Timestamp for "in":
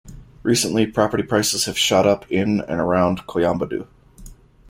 2.31-2.59